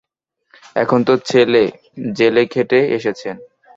এখন 0.75 0.99
তো 1.07 1.13
ছেলে 1.29 1.63
জেল 2.17 2.35
খেটে 2.53 2.79
এসেছে। 2.97 3.29